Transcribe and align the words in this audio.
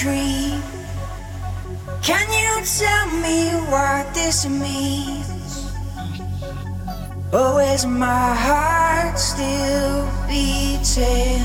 Can 0.00 0.14
you 2.30 2.62
tell 2.64 3.06
me 3.20 3.50
what 3.68 4.14
this 4.14 4.46
means? 4.48 5.72
Or 7.32 7.60
is 7.60 7.84
my 7.84 8.32
heart 8.32 9.18
still 9.18 10.08
beating? 10.28 11.42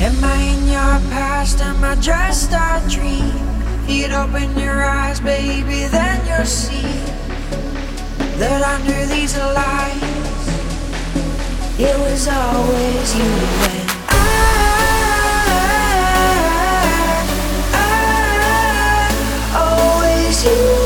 Am 0.00 0.24
I 0.24 0.56
in 0.56 0.68
your 0.68 0.98
past? 1.12 1.60
Am 1.60 1.84
I 1.84 1.96
just 1.96 2.50
a 2.52 2.82
dream? 2.88 3.36
You'd 3.86 4.12
open 4.12 4.58
your 4.58 4.82
eyes, 4.82 5.20
baby, 5.20 5.84
then 5.88 6.26
you'll 6.26 6.46
see 6.46 6.80
that 8.38 8.62
under 8.64 9.04
these 9.14 9.36
lights, 9.36 10.48
it 11.78 11.98
was 11.98 12.26
always 12.26 13.14
you 13.18 13.73
you 20.44 20.83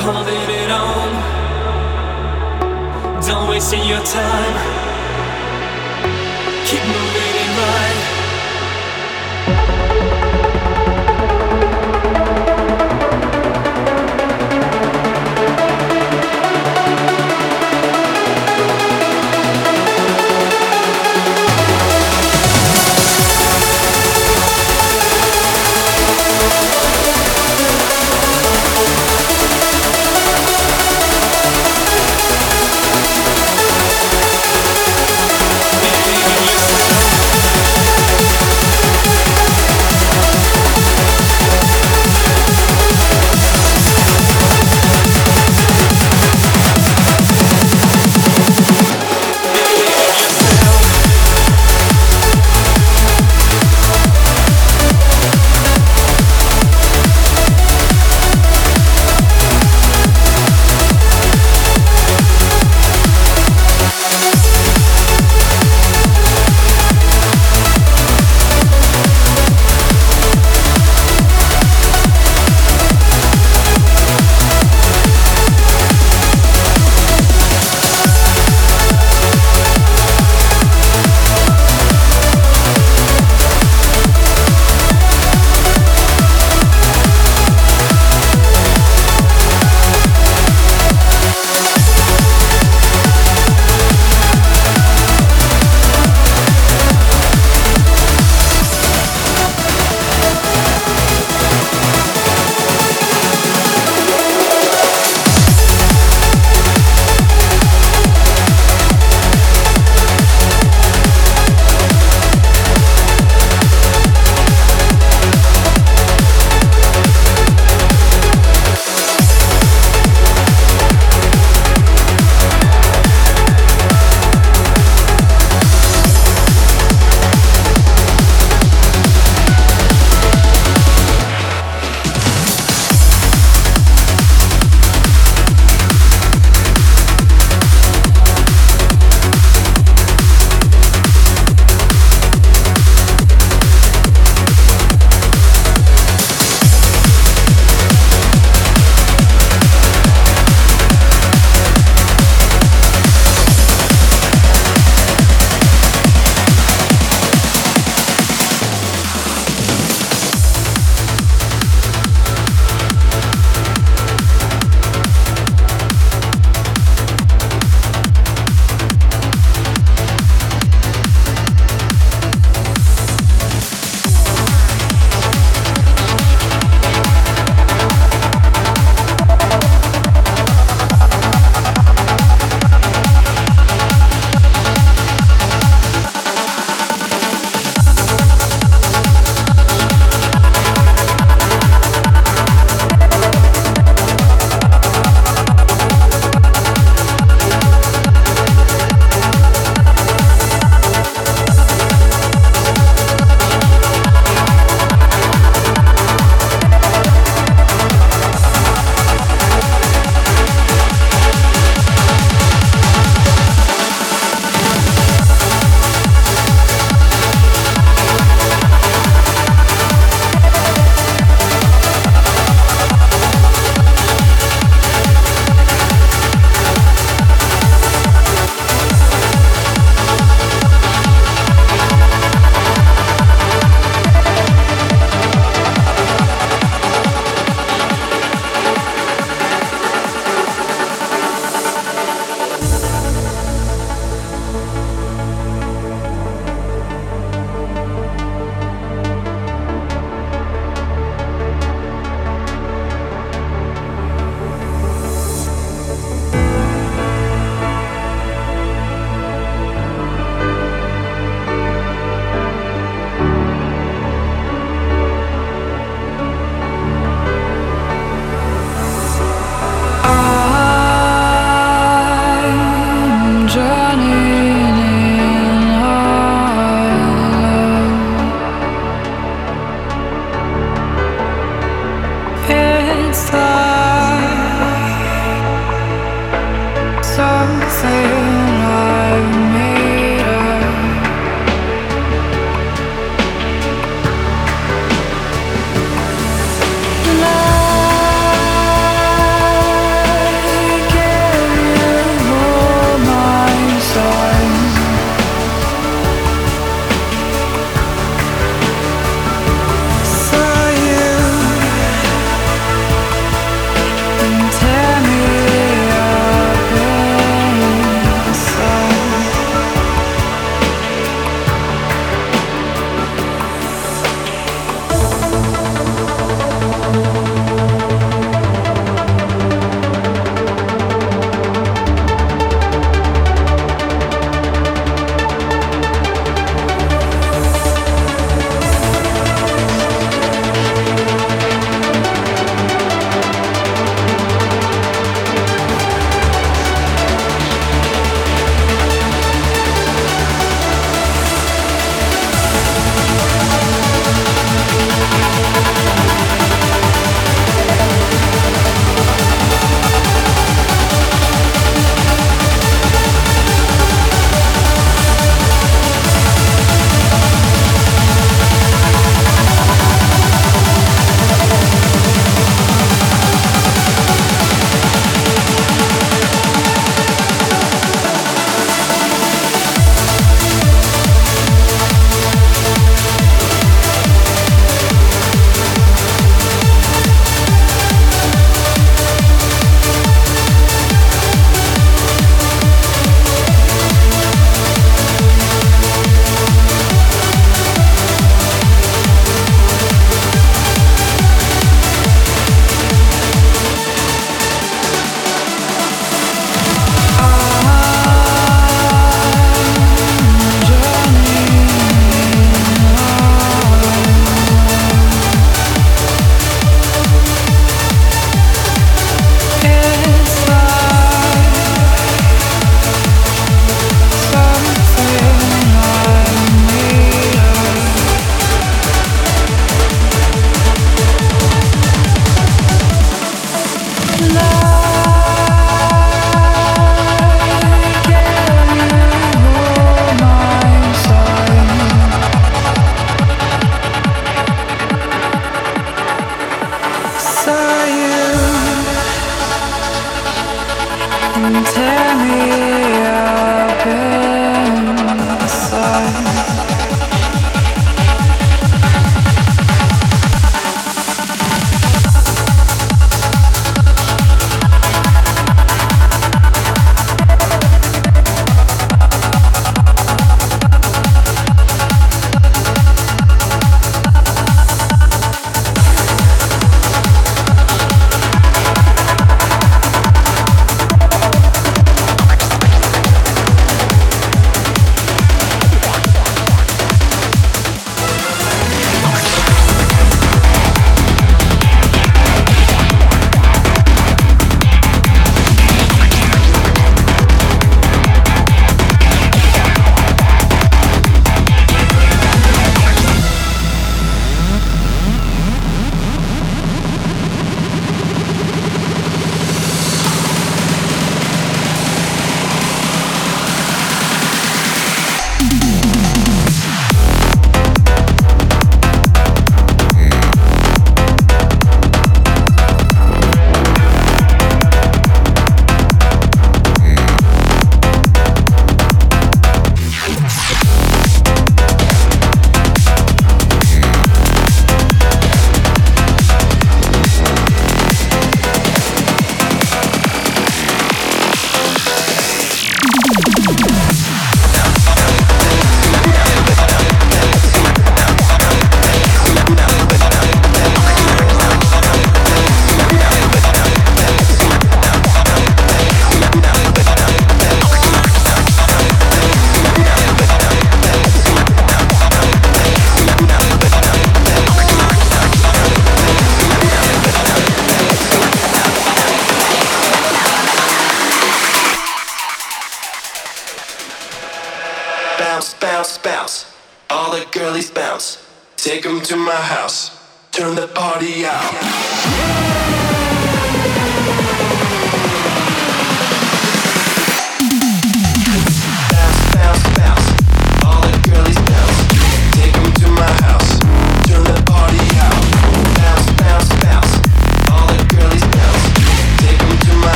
holding 0.00 0.50
it 0.62 0.70
on. 0.70 1.10
Don't 3.26 3.48
wasting 3.50 3.84
your 3.84 4.02
time. 4.04 4.54
Keep 6.66 6.84
moving 6.86 7.27